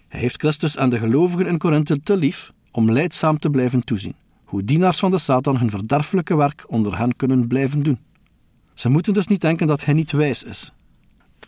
Hij 0.08 0.20
heeft 0.20 0.40
Christus 0.40 0.76
en 0.76 0.90
de 0.90 0.98
gelovigen 0.98 1.48
in 1.48 1.58
Korinthe 1.58 2.00
te 2.00 2.18
lief 2.18 2.52
om 2.72 2.92
leidzaam 2.92 3.40
te 3.40 3.50
blijven 3.50 3.84
toezien, 3.84 4.16
hoe 4.44 4.64
dienaars 4.64 5.00
van 5.00 5.12
de 5.12 5.18
Satan 5.18 5.58
hun 5.58 5.70
verderfelijke 5.70 6.36
werk 6.36 6.64
onder 6.68 6.98
hen 6.98 7.16
kunnen 7.16 7.48
blijven 7.48 7.84
doen. 7.84 8.00
Ze 8.76 8.90
moeten 8.90 9.14
dus 9.14 9.28
niet 9.28 9.42
denken 9.42 9.68
dat 9.68 9.86
hij 9.86 9.94
niet 9.94 10.12
wijs 10.12 10.44
is. 10.44 10.72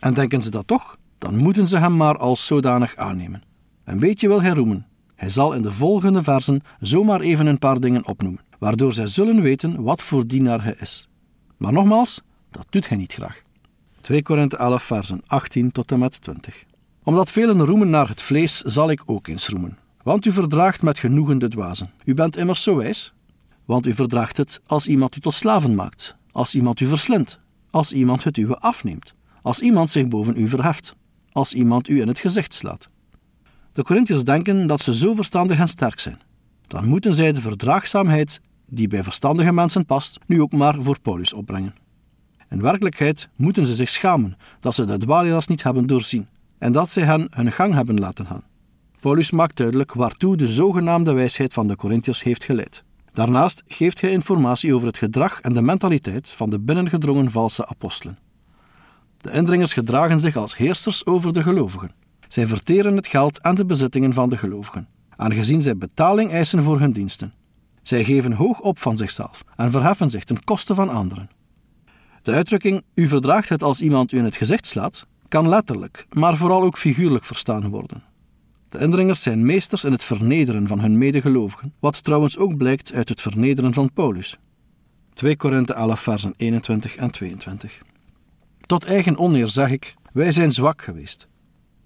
En 0.00 0.14
denken 0.14 0.42
ze 0.42 0.50
dat 0.50 0.66
toch, 0.66 0.96
dan 1.18 1.36
moeten 1.36 1.68
ze 1.68 1.78
hem 1.78 1.96
maar 1.96 2.18
als 2.18 2.46
zodanig 2.46 2.96
aannemen. 2.96 3.42
Een 3.84 3.98
beetje 3.98 4.28
wil 4.28 4.42
hij 4.42 4.50
roemen. 4.50 4.86
Hij 5.14 5.30
zal 5.30 5.52
in 5.52 5.62
de 5.62 5.72
volgende 5.72 6.22
versen 6.22 6.62
zomaar 6.80 7.20
even 7.20 7.46
een 7.46 7.58
paar 7.58 7.80
dingen 7.80 8.06
opnoemen, 8.06 8.40
waardoor 8.58 8.92
zij 8.92 9.06
zullen 9.06 9.42
weten 9.42 9.82
wat 9.82 10.02
voor 10.02 10.26
dienaar 10.26 10.64
hij 10.64 10.74
is. 10.78 11.08
Maar 11.56 11.72
nogmaals, 11.72 12.22
dat 12.50 12.66
doet 12.70 12.88
hij 12.88 12.96
niet 12.96 13.12
graag. 13.12 13.40
2 14.00 14.22
Korinthe 14.22 14.56
11, 14.56 14.82
versen 14.82 15.22
18 15.26 15.72
tot 15.72 15.92
en 15.92 15.98
met 15.98 16.20
20. 16.20 16.64
Omdat 17.02 17.30
velen 17.30 17.64
roemen 17.64 17.90
naar 17.90 18.08
het 18.08 18.22
vlees, 18.22 18.60
zal 18.60 18.90
ik 18.90 19.02
ook 19.06 19.26
eens 19.26 19.48
roemen. 19.48 19.78
Want 20.02 20.26
u 20.26 20.32
verdraagt 20.32 20.82
met 20.82 20.98
genoegen 20.98 21.38
de 21.38 21.48
dwazen. 21.48 21.90
U 22.04 22.14
bent 22.14 22.36
immers 22.36 22.62
zo 22.62 22.76
wijs. 22.76 23.12
Want 23.64 23.86
u 23.86 23.94
verdraagt 23.94 24.36
het 24.36 24.60
als 24.66 24.86
iemand 24.86 25.16
u 25.16 25.20
tot 25.20 25.34
slaven 25.34 25.74
maakt, 25.74 26.16
als 26.38 26.54
iemand 26.54 26.80
u 26.80 26.86
verslindt, 26.86 27.40
als 27.70 27.92
iemand 27.92 28.24
het 28.24 28.36
uwe 28.36 28.58
afneemt, 28.58 29.14
als 29.42 29.60
iemand 29.60 29.90
zich 29.90 30.08
boven 30.08 30.40
u 30.40 30.48
verheft, 30.48 30.96
als 31.32 31.54
iemand 31.54 31.88
u 31.88 32.00
in 32.00 32.08
het 32.08 32.18
gezicht 32.18 32.54
slaat. 32.54 32.88
De 33.72 33.82
Corinthiërs 33.82 34.24
denken 34.24 34.66
dat 34.66 34.80
ze 34.80 34.94
zo 34.94 35.14
verstandig 35.14 35.58
en 35.58 35.68
sterk 35.68 36.00
zijn. 36.00 36.20
Dan 36.66 36.84
moeten 36.88 37.14
zij 37.14 37.32
de 37.32 37.40
verdraagzaamheid 37.40 38.40
die 38.66 38.88
bij 38.88 39.02
verstandige 39.02 39.52
mensen 39.52 39.86
past, 39.86 40.18
nu 40.26 40.42
ook 40.42 40.52
maar 40.52 40.82
voor 40.82 41.00
Paulus 41.00 41.32
opbrengen. 41.32 41.74
In 42.50 42.62
werkelijkheid 42.62 43.28
moeten 43.36 43.66
ze 43.66 43.74
zich 43.74 43.88
schamen 43.88 44.36
dat 44.60 44.74
ze 44.74 44.84
de 44.84 44.98
dwaaleraars 44.98 45.46
niet 45.46 45.62
hebben 45.62 45.86
doorzien 45.86 46.28
en 46.58 46.72
dat 46.72 46.90
zij 46.90 47.02
hen 47.02 47.28
hun 47.30 47.52
gang 47.52 47.74
hebben 47.74 47.98
laten 47.98 48.26
gaan. 48.26 48.44
Paulus 49.00 49.30
maakt 49.30 49.56
duidelijk 49.56 49.92
waartoe 49.92 50.36
de 50.36 50.48
zogenaamde 50.48 51.12
wijsheid 51.12 51.52
van 51.52 51.66
de 51.66 51.76
Corinthiërs 51.76 52.22
heeft 52.22 52.44
geleid. 52.44 52.84
Daarnaast 53.18 53.62
geeft 53.66 54.00
hij 54.00 54.10
informatie 54.10 54.74
over 54.74 54.86
het 54.86 54.98
gedrag 54.98 55.40
en 55.40 55.52
de 55.52 55.62
mentaliteit 55.62 56.30
van 56.30 56.50
de 56.50 56.60
binnengedrongen 56.60 57.30
valse 57.30 57.66
apostelen. 57.66 58.18
De 59.16 59.30
indringers 59.30 59.72
gedragen 59.72 60.20
zich 60.20 60.36
als 60.36 60.56
heersers 60.56 61.06
over 61.06 61.32
de 61.32 61.42
gelovigen. 61.42 61.90
Zij 62.28 62.46
verteren 62.46 62.96
het 62.96 63.06
geld 63.06 63.40
en 63.40 63.54
de 63.54 63.66
bezittingen 63.66 64.12
van 64.12 64.28
de 64.28 64.36
gelovigen, 64.36 64.88
aangezien 65.16 65.62
zij 65.62 65.76
betaling 65.76 66.30
eisen 66.30 66.62
voor 66.62 66.80
hun 66.80 66.92
diensten. 66.92 67.32
Zij 67.82 68.04
geven 68.04 68.32
hoog 68.32 68.60
op 68.60 68.78
van 68.78 68.96
zichzelf 68.96 69.44
en 69.56 69.70
verheffen 69.70 70.10
zich 70.10 70.24
ten 70.24 70.44
koste 70.44 70.74
van 70.74 70.88
anderen. 70.88 71.30
De 72.22 72.32
uitdrukking 72.32 72.82
u 72.94 73.08
verdraagt 73.08 73.48
het 73.48 73.62
als 73.62 73.80
iemand 73.80 74.12
u 74.12 74.18
in 74.18 74.24
het 74.24 74.36
gezicht 74.36 74.66
slaat, 74.66 75.06
kan 75.28 75.48
letterlijk, 75.48 76.06
maar 76.10 76.36
vooral 76.36 76.62
ook 76.62 76.78
figuurlijk 76.78 77.24
verstaan 77.24 77.68
worden. 77.68 78.02
De 78.68 78.78
indringers 78.78 79.22
zijn 79.22 79.46
meesters 79.46 79.84
in 79.84 79.92
het 79.92 80.04
vernederen 80.04 80.66
van 80.66 80.80
hun 80.80 80.98
medegelovigen, 80.98 81.72
wat 81.78 82.02
trouwens 82.04 82.38
ook 82.38 82.56
blijkt 82.56 82.92
uit 82.92 83.08
het 83.08 83.20
vernederen 83.20 83.74
van 83.74 83.92
Paulus. 83.92 84.38
2 85.14 85.36
Korinthe 85.36 85.72
11 85.72 86.00
versen 86.00 86.34
21 86.36 86.96
en 86.96 87.10
22. 87.10 87.82
Tot 88.60 88.84
eigen 88.84 89.18
oneer 89.18 89.48
zeg 89.48 89.70
ik, 89.70 89.94
wij 90.12 90.32
zijn 90.32 90.52
zwak 90.52 90.82
geweest. 90.82 91.28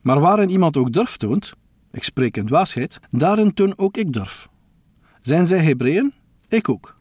Maar 0.01 0.21
waarin 0.21 0.51
iemand 0.51 0.77
ook 0.77 0.93
durf 0.93 1.17
toont, 1.17 1.53
ik 1.91 2.05
spreek 2.05 2.37
in 2.37 2.47
dwaasheid, 2.47 3.01
daarin 3.11 3.55
toon 3.55 3.79
ook 3.79 3.97
ik 3.97 4.13
durf. 4.13 4.49
Zijn 5.21 5.47
zij 5.47 5.59
Hebreeën? 5.59 6.13
Ik 6.49 6.69
ook. 6.69 6.97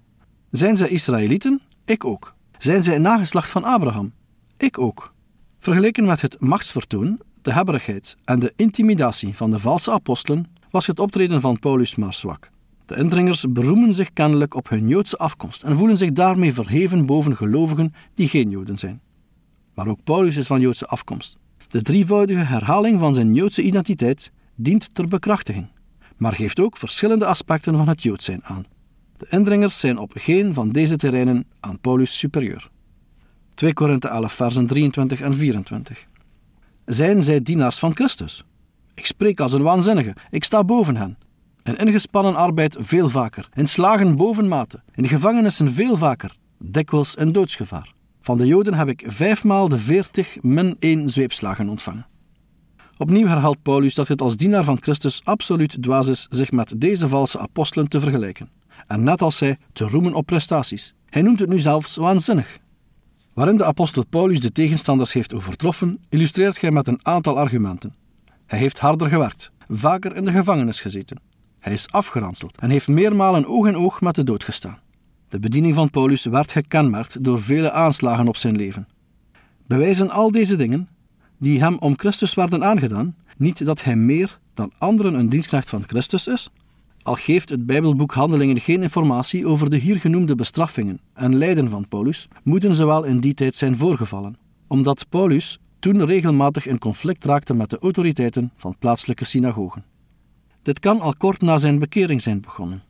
Zijn 0.51 0.75
zij 0.75 0.89
Israëlieten? 0.89 1.61
Ik 1.85 2.05
ook. 2.05 2.35
Zijn 2.57 2.83
zij 2.83 2.97
nageslacht 2.97 3.49
van 3.49 3.63
Abraham? 3.63 4.13
Ik 4.57 4.79
ook. 4.79 5.13
Vergeleken 5.59 6.05
met 6.05 6.21
het 6.21 6.39
machtsvertoon, 6.39 7.19
de 7.41 7.53
hebberigheid 7.53 8.17
en 8.25 8.39
de 8.39 8.53
intimidatie 8.55 9.35
van 9.35 9.51
de 9.51 9.59
valse 9.59 9.91
apostelen 9.91 10.45
was 10.69 10.87
het 10.87 10.99
optreden 10.99 11.41
van 11.41 11.59
Paulus 11.59 11.95
maar 11.95 12.13
zwak. 12.13 12.49
De 12.85 12.95
indringers 12.95 13.45
beroemen 13.49 13.93
zich 13.93 14.13
kennelijk 14.13 14.55
op 14.55 14.69
hun 14.69 14.87
Joodse 14.87 15.17
afkomst 15.17 15.63
en 15.63 15.75
voelen 15.75 15.97
zich 15.97 16.11
daarmee 16.11 16.53
verheven 16.53 17.05
boven 17.05 17.35
gelovigen 17.35 17.93
die 18.15 18.27
geen 18.27 18.49
Joden 18.49 18.77
zijn. 18.77 19.01
Maar 19.73 19.87
ook 19.87 20.03
Paulus 20.03 20.37
is 20.37 20.47
van 20.47 20.61
Joodse 20.61 20.85
afkomst. 20.85 21.37
De 21.67 21.81
drievoudige 21.81 22.43
herhaling 22.43 22.99
van 22.99 23.13
zijn 23.13 23.33
Joodse 23.33 23.61
identiteit 23.61 24.31
dient 24.55 24.93
ter 24.93 25.07
bekrachtiging, 25.07 25.67
maar 26.17 26.35
geeft 26.35 26.59
ook 26.59 26.77
verschillende 26.77 27.25
aspecten 27.25 27.77
van 27.77 27.87
het 27.87 28.03
Jood 28.03 28.23
zijn 28.23 28.43
aan. 28.43 28.65
De 29.17 29.27
indringers 29.29 29.79
zijn 29.79 29.97
op 29.97 30.11
geen 30.15 30.53
van 30.53 30.69
deze 30.69 30.95
terreinen 30.95 31.45
aan 31.59 31.79
Paulus 31.79 32.17
superieur. 32.17 32.69
2 33.53 33.73
Korinthe 33.73 34.07
11, 34.07 34.33
versen 34.33 34.67
23 34.67 35.21
en 35.21 35.33
24. 35.33 36.05
Zijn 36.91 37.23
zij 37.23 37.41
dienaars 37.41 37.79
van 37.79 37.95
Christus? 37.95 38.43
Ik 38.93 39.05
spreek 39.05 39.39
als 39.39 39.53
een 39.53 39.61
waanzinnige, 39.61 40.15
ik 40.29 40.43
sta 40.43 40.63
boven 40.63 40.95
hen. 40.95 41.17
In 41.63 41.75
ingespannen 41.75 42.35
arbeid 42.35 42.77
veel 42.79 43.09
vaker, 43.09 43.49
in 43.53 43.67
slagen 43.67 44.15
boven 44.15 44.47
mate, 44.47 44.81
in 44.95 45.07
gevangenissen 45.07 45.71
veel 45.71 45.97
vaker, 45.97 46.35
dikwijls 46.57 47.15
in 47.15 47.31
doodsgevaar. 47.31 47.91
Van 48.21 48.37
de 48.37 48.45
Joden 48.45 48.73
heb 48.73 48.87
ik 48.87 49.03
vijfmaal 49.07 49.69
de 49.69 49.77
veertig 49.77 50.37
min 50.41 50.75
één 50.79 51.09
zweepslagen 51.09 51.69
ontvangen. 51.69 52.07
Opnieuw 52.97 53.27
herhaalt 53.27 53.61
Paulus 53.61 53.95
dat 53.95 54.07
het 54.07 54.21
als 54.21 54.37
dienaar 54.37 54.63
van 54.63 54.81
Christus 54.81 55.21
absoluut 55.23 55.83
dwaas 55.83 56.07
is 56.07 56.27
zich 56.29 56.51
met 56.51 56.73
deze 56.77 57.07
valse 57.07 57.39
apostelen 57.39 57.87
te 57.87 57.99
vergelijken. 57.99 58.49
En 58.87 59.03
net 59.03 59.21
als 59.21 59.37
zij 59.37 59.57
te 59.73 59.83
roemen 59.83 60.13
op 60.13 60.25
prestaties. 60.25 60.93
Hij 61.09 61.21
noemt 61.21 61.39
het 61.39 61.49
nu 61.49 61.59
zelfs 61.59 61.95
waanzinnig. 61.95 62.59
Waarin 63.33 63.57
de 63.57 63.65
apostel 63.65 64.05
Paulus 64.05 64.39
de 64.39 64.51
tegenstanders 64.51 65.13
heeft 65.13 65.33
overtroffen, 65.33 65.99
illustreert 66.09 66.61
hij 66.61 66.71
met 66.71 66.87
een 66.87 66.99
aantal 67.01 67.37
argumenten. 67.37 67.95
Hij 68.45 68.59
heeft 68.59 68.79
harder 68.79 69.09
gewerkt, 69.09 69.51
vaker 69.69 70.15
in 70.15 70.25
de 70.25 70.31
gevangenis 70.31 70.81
gezeten. 70.81 71.19
Hij 71.59 71.73
is 71.73 71.91
afgeranseld 71.91 72.57
en 72.57 72.69
heeft 72.69 72.87
meermalen 72.87 73.45
oog 73.45 73.67
in 73.67 73.77
oog 73.77 74.01
met 74.01 74.15
de 74.15 74.23
dood 74.23 74.43
gestaan. 74.43 74.79
De 75.29 75.39
bediening 75.39 75.75
van 75.75 75.89
Paulus 75.89 76.25
werd 76.25 76.51
gekenmerkt 76.51 77.23
door 77.23 77.41
vele 77.41 77.71
aanslagen 77.71 78.27
op 78.27 78.37
zijn 78.37 78.55
leven. 78.55 78.87
Bewijzen 79.67 80.09
al 80.09 80.31
deze 80.31 80.55
dingen, 80.55 80.89
die 81.37 81.59
hem 81.59 81.77
om 81.77 81.97
Christus 81.97 82.33
werden 82.33 82.63
aangedaan, 82.63 83.15
niet 83.37 83.65
dat 83.65 83.83
hij 83.83 83.95
meer 83.95 84.39
dan 84.53 84.71
anderen 84.77 85.13
een 85.13 85.29
dienstknecht 85.29 85.69
van 85.69 85.83
Christus 85.83 86.27
is? 86.27 86.49
Al 87.03 87.15
geeft 87.15 87.49
het 87.49 87.65
Bijbelboek 87.65 88.13
Handelingen 88.13 88.59
geen 88.59 88.81
informatie 88.81 89.47
over 89.47 89.69
de 89.69 89.77
hier 89.77 89.99
genoemde 89.99 90.35
bestraffingen 90.35 90.99
en 91.13 91.35
lijden 91.35 91.69
van 91.69 91.87
Paulus, 91.87 92.27
moeten 92.43 92.75
ze 92.75 92.85
wel 92.85 93.03
in 93.03 93.19
die 93.19 93.33
tijd 93.33 93.55
zijn 93.55 93.77
voorgevallen, 93.77 94.37
omdat 94.67 95.05
Paulus 95.09 95.59
toen 95.79 96.05
regelmatig 96.05 96.67
in 96.67 96.77
conflict 96.77 97.25
raakte 97.25 97.53
met 97.53 97.69
de 97.69 97.79
autoriteiten 97.79 98.51
van 98.57 98.75
plaatselijke 98.79 99.25
synagogen. 99.25 99.85
Dit 100.61 100.79
kan 100.79 101.01
al 101.01 101.15
kort 101.17 101.41
na 101.41 101.57
zijn 101.57 101.79
bekering 101.79 102.21
zijn 102.21 102.41
begonnen. 102.41 102.83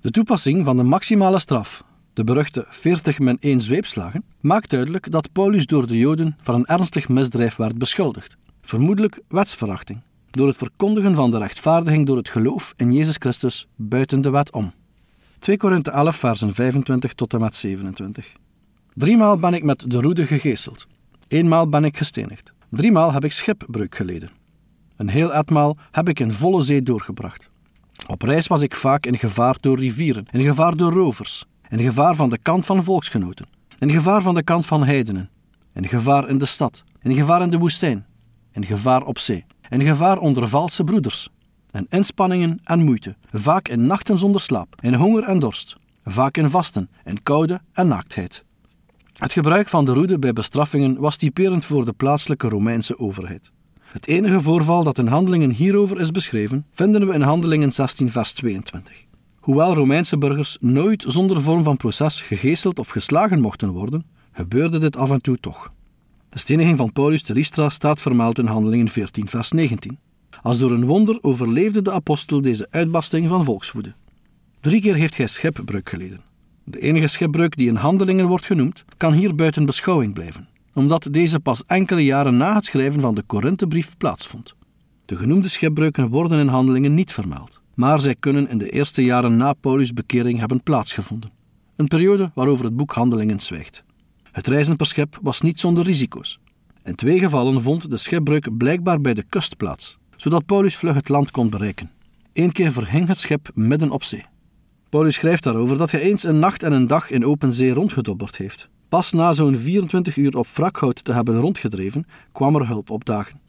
De 0.00 0.10
toepassing 0.10 0.64
van 0.64 0.76
de 0.76 0.82
maximale 0.82 1.38
straf, 1.38 1.84
de 2.12 2.24
beruchte 2.24 2.66
40 2.68 3.18
men 3.18 3.38
1 3.38 3.60
zweepslagen, 3.60 4.24
maakt 4.40 4.70
duidelijk 4.70 5.10
dat 5.10 5.32
Paulus 5.32 5.66
door 5.66 5.86
de 5.86 5.98
Joden 5.98 6.36
van 6.40 6.54
een 6.54 6.66
ernstig 6.66 7.08
misdrijf 7.08 7.56
werd 7.56 7.78
beschuldigd, 7.78 8.36
vermoedelijk 8.62 9.20
wetsverachting 9.28 10.00
door 10.34 10.46
het 10.46 10.56
verkondigen 10.56 11.14
van 11.14 11.30
de 11.30 11.38
rechtvaardiging 11.38 12.06
door 12.06 12.16
het 12.16 12.28
geloof 12.28 12.72
in 12.76 12.92
Jezus 12.92 13.16
Christus 13.18 13.66
buiten 13.76 14.20
de 14.20 14.30
wet 14.30 14.52
om. 14.52 14.72
2 15.38 15.56
Korinthe 15.56 15.90
11, 15.90 16.16
versen 16.16 16.54
25 16.54 17.12
tot 17.12 17.34
en 17.34 17.40
met 17.40 17.54
27. 17.54 18.32
Driemaal 18.94 19.36
ben 19.36 19.54
ik 19.54 19.62
met 19.62 19.90
de 19.90 20.00
roede 20.00 20.26
gegeeseld. 20.26 20.86
Eenmaal 21.28 21.68
ben 21.68 21.84
ik 21.84 21.96
gestenigd. 21.96 22.52
Driemaal 22.70 23.12
heb 23.12 23.24
ik 23.24 23.32
schipbreuk 23.32 23.94
geleden. 23.94 24.30
Een 24.96 25.08
heel 25.08 25.32
etmaal 25.32 25.76
heb 25.90 26.08
ik 26.08 26.20
in 26.20 26.32
volle 26.32 26.62
zee 26.62 26.82
doorgebracht. 26.82 27.48
Op 28.06 28.22
reis 28.22 28.46
was 28.46 28.60
ik 28.60 28.76
vaak 28.76 29.06
in 29.06 29.18
gevaar 29.18 29.56
door 29.60 29.78
rivieren, 29.78 30.26
in 30.30 30.44
gevaar 30.44 30.76
door 30.76 30.92
rovers, 30.92 31.44
in 31.68 31.78
gevaar 31.78 32.14
van 32.14 32.30
de 32.30 32.38
kant 32.38 32.66
van 32.66 32.84
volksgenoten, 32.84 33.46
in 33.78 33.90
gevaar 33.90 34.22
van 34.22 34.34
de 34.34 34.42
kant 34.42 34.66
van 34.66 34.84
heidenen, 34.84 35.30
in 35.72 35.88
gevaar 35.88 36.28
in 36.28 36.38
de 36.38 36.46
stad, 36.46 36.84
in 37.02 37.14
gevaar 37.14 37.42
in 37.42 37.50
de 37.50 37.58
woestijn, 37.58 38.06
in 38.52 38.64
gevaar 38.64 39.02
op 39.02 39.18
zee 39.18 39.44
in 39.74 39.86
gevaar 39.86 40.18
onder 40.18 40.48
valse 40.48 40.84
broeders, 40.84 41.28
en 41.70 41.86
inspanningen 41.88 42.60
en 42.64 42.84
moeite, 42.84 43.16
vaak 43.32 43.68
in 43.68 43.86
nachten 43.86 44.18
zonder 44.18 44.40
slaap, 44.40 44.74
in 44.80 44.94
honger 44.94 45.22
en 45.22 45.38
dorst, 45.38 45.76
vaak 46.04 46.36
in 46.36 46.50
vasten, 46.50 46.90
in 47.04 47.22
koude 47.22 47.60
en 47.72 47.88
naaktheid. 47.88 48.44
Het 49.12 49.32
gebruik 49.32 49.68
van 49.68 49.84
de 49.84 49.92
roede 49.92 50.18
bij 50.18 50.32
bestraffingen 50.32 50.98
was 50.98 51.16
typerend 51.16 51.64
voor 51.64 51.84
de 51.84 51.92
plaatselijke 51.92 52.48
Romeinse 52.48 52.98
overheid. 52.98 53.50
Het 53.82 54.06
enige 54.06 54.40
voorval 54.40 54.84
dat 54.84 54.98
in 54.98 55.06
handelingen 55.06 55.50
hierover 55.50 56.00
is 56.00 56.10
beschreven, 56.10 56.66
vinden 56.70 57.06
we 57.06 57.14
in 57.14 57.20
Handelingen 57.20 57.72
16, 57.72 58.10
vers 58.10 58.32
22. 58.32 59.04
Hoewel 59.40 59.74
Romeinse 59.74 60.18
burgers 60.18 60.56
nooit 60.60 61.04
zonder 61.06 61.40
vorm 61.40 61.64
van 61.64 61.76
proces 61.76 62.22
gegeeseld 62.22 62.78
of 62.78 62.88
geslagen 62.88 63.40
mochten 63.40 63.70
worden, 63.70 64.04
gebeurde 64.32 64.78
dit 64.78 64.96
af 64.96 65.10
en 65.10 65.20
toe 65.20 65.38
toch. 65.40 65.72
De 66.34 66.40
steniging 66.40 66.78
van 66.78 66.92
Paulus 66.92 67.22
te 67.22 67.32
Lystra 67.32 67.68
staat 67.68 68.00
vermeld 68.00 68.38
in 68.38 68.46
Handelingen 68.46 68.88
14, 68.88 69.28
vers 69.28 69.50
19. 69.50 69.98
Als 70.42 70.58
door 70.58 70.70
een 70.70 70.84
wonder 70.84 71.18
overleefde 71.20 71.82
de 71.82 71.92
apostel 71.92 72.42
deze 72.42 72.66
uitbarsting 72.70 73.28
van 73.28 73.44
volkswoede. 73.44 73.94
Drie 74.60 74.80
keer 74.80 74.94
heeft 74.94 75.16
hij 75.16 75.26
schipbreuk 75.26 75.88
geleden. 75.88 76.20
De 76.64 76.80
enige 76.80 77.06
schipbreuk 77.06 77.56
die 77.56 77.68
in 77.68 77.74
Handelingen 77.74 78.26
wordt 78.26 78.46
genoemd, 78.46 78.84
kan 78.96 79.12
hier 79.12 79.34
buiten 79.34 79.64
beschouwing 79.64 80.14
blijven, 80.14 80.48
omdat 80.72 81.08
deze 81.10 81.40
pas 81.40 81.64
enkele 81.66 82.04
jaren 82.04 82.36
na 82.36 82.54
het 82.54 82.64
schrijven 82.64 83.00
van 83.00 83.14
de 83.14 83.22
Korinthebrief 83.22 83.96
plaatsvond. 83.96 84.54
De 85.04 85.16
genoemde 85.16 85.48
schipbreuken 85.48 86.08
worden 86.08 86.38
in 86.38 86.48
Handelingen 86.48 86.94
niet 86.94 87.12
vermeld, 87.12 87.60
maar 87.74 88.00
zij 88.00 88.14
kunnen 88.14 88.48
in 88.48 88.58
de 88.58 88.70
eerste 88.70 89.04
jaren 89.04 89.36
na 89.36 89.52
Paulus' 89.52 89.92
bekering 89.92 90.38
hebben 90.38 90.62
plaatsgevonden. 90.62 91.30
Een 91.76 91.88
periode 91.88 92.30
waarover 92.34 92.64
het 92.64 92.76
boek 92.76 92.92
Handelingen 92.92 93.40
zwijgt. 93.40 93.84
Het 94.34 94.46
reizen 94.46 94.76
per 94.76 94.86
schip 94.86 95.18
was 95.22 95.40
niet 95.40 95.60
zonder 95.60 95.84
risico's. 95.84 96.38
In 96.84 96.94
twee 96.94 97.18
gevallen 97.18 97.62
vond 97.62 97.90
de 97.90 97.96
schipbreuk 97.96 98.56
blijkbaar 98.56 99.00
bij 99.00 99.14
de 99.14 99.24
kust 99.28 99.56
plaats, 99.56 99.98
zodat 100.16 100.46
Paulus 100.46 100.76
vlug 100.76 100.94
het 100.94 101.08
land 101.08 101.30
kon 101.30 101.50
bereiken. 101.50 101.90
Eén 102.32 102.52
keer 102.52 102.72
verhing 102.72 103.08
het 103.08 103.18
schip 103.18 103.50
midden 103.54 103.90
op 103.90 104.04
zee. 104.04 104.24
Paulus 104.88 105.14
schrijft 105.14 105.42
daarover 105.42 105.78
dat 105.78 105.90
hij 105.90 106.00
eens 106.00 106.24
een 106.24 106.38
nacht 106.38 106.62
en 106.62 106.72
een 106.72 106.86
dag 106.86 107.10
in 107.10 107.24
open 107.24 107.52
zee 107.52 107.72
rondgedobberd 107.72 108.36
heeft. 108.36 108.68
Pas 108.88 109.12
na 109.12 109.32
zo'n 109.32 109.56
24 109.56 110.16
uur 110.16 110.36
op 110.36 110.46
wrakhout 110.54 111.04
te 111.04 111.12
hebben 111.12 111.38
rondgedreven, 111.38 112.06
kwam 112.32 112.56
er 112.56 112.66
hulp 112.66 112.90
opdagen. 112.90 113.40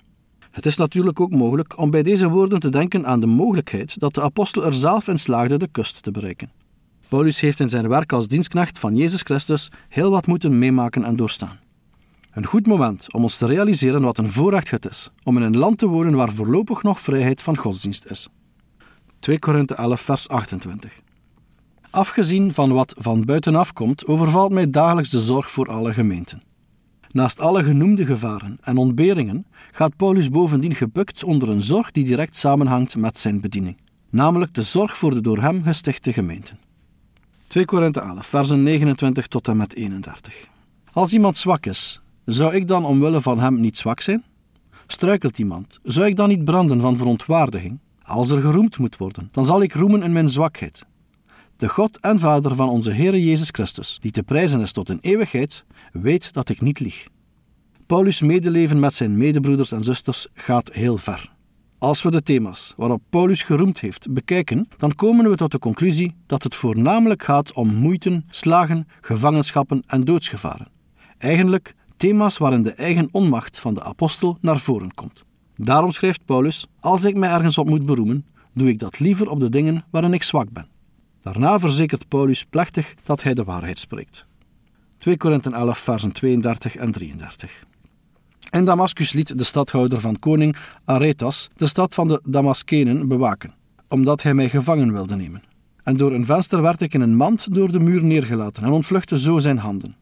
Het 0.51 0.65
is 0.65 0.75
natuurlijk 0.75 1.19
ook 1.19 1.31
mogelijk 1.31 1.77
om 1.77 1.89
bij 1.89 2.03
deze 2.03 2.29
woorden 2.29 2.59
te 2.59 2.69
denken 2.69 3.05
aan 3.05 3.19
de 3.19 3.27
mogelijkheid 3.27 3.99
dat 3.99 4.13
de 4.13 4.21
apostel 4.21 4.65
er 4.65 4.73
zelf 4.73 5.07
in 5.07 5.17
slaagde 5.17 5.57
de 5.57 5.67
kust 5.71 6.03
te 6.03 6.11
bereiken. 6.11 6.49
Paulus 7.07 7.39
heeft 7.39 7.59
in 7.59 7.69
zijn 7.69 7.87
werk 7.87 8.11
als 8.11 8.27
dienstknecht 8.27 8.79
van 8.79 8.95
Jezus 8.95 9.21
Christus 9.21 9.71
heel 9.89 10.11
wat 10.11 10.27
moeten 10.27 10.59
meemaken 10.59 11.03
en 11.03 11.15
doorstaan. 11.15 11.59
Een 12.31 12.45
goed 12.45 12.67
moment 12.67 13.13
om 13.13 13.23
ons 13.23 13.37
te 13.37 13.45
realiseren 13.45 14.01
wat 14.01 14.17
een 14.17 14.29
voorrecht 14.29 14.71
het 14.71 14.89
is 14.89 15.11
om 15.23 15.37
in 15.37 15.43
een 15.43 15.57
land 15.57 15.77
te 15.77 15.87
wonen 15.87 16.15
waar 16.15 16.31
voorlopig 16.31 16.83
nog 16.83 17.01
vrijheid 17.01 17.41
van 17.41 17.57
godsdienst 17.57 18.05
is. 18.05 18.29
2 19.19 19.39
Korinthe 19.39 19.75
11, 19.75 20.01
vers 20.01 20.27
28. 20.27 20.99
Afgezien 21.89 22.53
van 22.53 22.71
wat 22.71 22.95
van 22.97 23.25
buitenaf 23.25 23.73
komt, 23.73 24.05
overvalt 24.05 24.51
mij 24.51 24.69
dagelijks 24.69 25.09
de 25.09 25.19
zorg 25.19 25.51
voor 25.51 25.69
alle 25.69 25.93
gemeenten. 25.93 26.43
Naast 27.11 27.39
alle 27.39 27.63
genoemde 27.63 28.05
gevaren 28.05 28.57
en 28.61 28.77
ontberingen 28.77 29.45
gaat 29.71 29.95
Paulus 29.95 30.29
bovendien 30.29 30.75
gebukt 30.75 31.23
onder 31.23 31.49
een 31.49 31.61
zorg 31.61 31.91
die 31.91 32.05
direct 32.05 32.37
samenhangt 32.37 32.95
met 32.95 33.17
zijn 33.17 33.41
bediening, 33.41 33.77
namelijk 34.09 34.53
de 34.53 34.63
zorg 34.63 34.97
voor 34.97 35.13
de 35.13 35.21
door 35.21 35.41
hem 35.41 35.63
gestichte 35.63 36.13
gemeenten. 36.13 36.64
2 37.55 37.65
Korinthe 37.65 37.99
11, 37.99 38.25
versen 38.25 38.63
29 38.63 39.27
tot 39.27 39.47
en 39.47 39.57
met 39.57 39.75
31. 39.75 40.47
Als 40.91 41.13
iemand 41.13 41.37
zwak 41.37 41.65
is, 41.65 42.01
zou 42.25 42.53
ik 42.53 42.67
dan 42.67 42.85
omwille 42.85 43.21
van 43.21 43.39
hem 43.39 43.59
niet 43.59 43.77
zwak 43.77 44.01
zijn? 44.01 44.23
Struikelt 44.87 45.39
iemand, 45.39 45.79
zou 45.83 46.07
ik 46.07 46.15
dan 46.15 46.29
niet 46.29 46.43
branden 46.43 46.81
van 46.81 46.97
verontwaardiging? 46.97 47.79
Als 48.03 48.29
er 48.29 48.41
geroemd 48.41 48.77
moet 48.77 48.97
worden, 48.97 49.29
dan 49.31 49.45
zal 49.45 49.61
ik 49.61 49.73
roemen 49.73 50.03
in 50.03 50.11
mijn 50.11 50.29
zwakheid. 50.29 50.85
De 51.57 51.69
God 51.69 51.99
en 51.99 52.19
Vader 52.19 52.55
van 52.55 52.69
onze 52.69 52.91
Heer 52.91 53.17
Jezus 53.17 53.49
Christus, 53.51 53.97
die 54.01 54.11
te 54.11 54.23
prijzen 54.23 54.61
is 54.61 54.71
tot 54.71 54.89
in 54.89 54.99
eeuwigheid, 55.01 55.65
weet 55.91 56.33
dat 56.33 56.49
ik 56.49 56.61
niet 56.61 56.79
lieg. 56.79 57.07
Paulus' 57.85 58.21
medeleven 58.21 58.79
met 58.79 58.93
zijn 58.93 59.17
medebroeders 59.17 59.71
en 59.71 59.83
zusters 59.83 60.27
gaat 60.33 60.73
heel 60.73 60.97
ver. 60.97 61.34
Als 61.77 62.01
we 62.01 62.11
de 62.11 62.23
thema's 62.23 62.73
waarop 62.77 63.01
Paulus 63.09 63.43
geroemd 63.43 63.79
heeft 63.79 64.13
bekijken, 64.13 64.67
dan 64.77 64.95
komen 64.95 65.29
we 65.29 65.35
tot 65.35 65.51
de 65.51 65.59
conclusie 65.59 66.15
dat 66.25 66.43
het 66.43 66.55
voornamelijk 66.55 67.23
gaat 67.23 67.53
om 67.53 67.75
moeiten, 67.75 68.25
slagen, 68.29 68.87
gevangenschappen 69.01 69.83
en 69.87 70.03
doodsgevaren. 70.03 70.67
Eigenlijk 71.17 71.75
thema's 71.97 72.37
waarin 72.37 72.63
de 72.63 72.73
eigen 72.73 73.07
onmacht 73.11 73.59
van 73.59 73.73
de 73.73 73.83
apostel 73.83 74.37
naar 74.41 74.59
voren 74.59 74.93
komt. 74.93 75.23
Daarom 75.55 75.91
schrijft 75.91 76.25
Paulus: 76.25 76.67
Als 76.79 77.03
ik 77.03 77.15
mij 77.15 77.29
ergens 77.29 77.57
op 77.57 77.69
moet 77.69 77.85
beroemen, 77.85 78.25
doe 78.53 78.69
ik 78.69 78.79
dat 78.79 78.99
liever 78.99 79.29
op 79.29 79.39
de 79.39 79.49
dingen 79.49 79.85
waarin 79.89 80.13
ik 80.13 80.23
zwak 80.23 80.51
ben. 80.51 80.67
Daarna 81.21 81.59
verzekert 81.59 82.07
Paulus 82.07 82.43
plechtig 82.43 82.93
dat 83.03 83.23
hij 83.23 83.33
de 83.33 83.43
waarheid 83.43 83.79
spreekt. 83.79 84.25
2 84.97 85.17
Korinthen 85.17 85.53
11, 85.53 85.77
versen 85.77 86.11
32 86.11 86.75
en 86.75 86.91
33. 86.91 87.65
In 88.49 88.65
Damascus 88.65 89.13
liet 89.13 89.37
de 89.37 89.43
stadhouder 89.43 89.99
van 89.99 90.19
koning 90.19 90.55
Aretas 90.85 91.49
de 91.55 91.67
stad 91.67 91.93
van 91.93 92.07
de 92.07 92.21
Damaskenen 92.23 93.07
bewaken, 93.07 93.53
omdat 93.89 94.21
hij 94.21 94.33
mij 94.33 94.49
gevangen 94.49 94.93
wilde 94.93 95.15
nemen. 95.15 95.43
En 95.83 95.97
door 95.97 96.11
een 96.11 96.25
venster 96.25 96.61
werd 96.61 96.81
ik 96.81 96.93
in 96.93 97.01
een 97.01 97.15
mand 97.15 97.53
door 97.53 97.71
de 97.71 97.79
muur 97.79 98.03
neergelaten 98.03 98.63
en 98.63 98.71
ontvluchtte 98.71 99.19
zo 99.19 99.39
zijn 99.39 99.57
handen. 99.57 99.95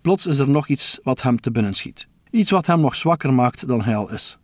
Plots 0.00 0.26
is 0.26 0.38
er 0.38 0.48
nog 0.48 0.68
iets 0.68 0.98
wat 1.02 1.22
hem 1.22 1.40
te 1.40 1.50
binnen 1.50 1.74
schiet. 1.74 2.08
Iets 2.30 2.50
wat 2.50 2.66
hem 2.66 2.80
nog 2.80 2.96
zwakker 2.96 3.34
maakt 3.34 3.68
dan 3.68 3.82
hij 3.82 3.96
al 3.96 4.12
is. 4.12 4.38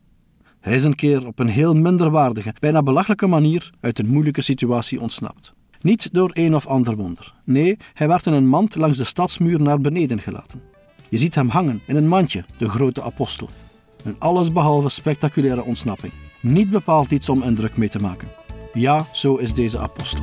Hij 0.61 0.75
is 0.75 0.85
een 0.85 0.95
keer 0.95 1.27
op 1.27 1.39
een 1.39 1.49
heel 1.49 1.75
minderwaardige, 1.75 2.55
bijna 2.59 2.83
belachelijke 2.83 3.27
manier 3.27 3.71
uit 3.81 3.99
een 3.99 4.09
moeilijke 4.09 4.41
situatie 4.41 5.01
ontsnapt. 5.01 5.53
Niet 5.81 6.09
door 6.13 6.31
een 6.33 6.55
of 6.55 6.67
ander 6.67 6.97
wonder. 6.97 7.35
Nee, 7.45 7.77
hij 7.93 8.09
werd 8.09 8.27
in 8.27 8.33
een 8.33 8.49
mand 8.49 8.75
langs 8.75 8.97
de 8.97 9.05
stadsmuur 9.05 9.61
naar 9.61 9.81
beneden 9.81 10.21
gelaten. 10.21 10.72
Je 11.13 11.19
ziet 11.19 11.35
hem 11.35 11.49
hangen 11.49 11.83
in 11.87 11.97
een 11.97 12.09
mandje, 12.09 12.45
de 12.59 12.69
grote 12.69 13.03
apostel. 13.03 13.49
Een 14.05 14.17
allesbehalve 14.19 14.89
spectaculaire 14.89 15.65
ontsnapping. 15.65 16.13
Niet 16.41 16.71
bepaald 16.71 17.11
iets 17.11 17.29
om 17.29 17.43
indruk 17.43 17.77
mee 17.77 17.89
te 17.89 17.99
maken. 17.99 18.29
Ja, 18.73 19.07
zo 19.13 19.37
is 19.37 19.55
deze 19.55 19.79
apostel. 19.79 20.23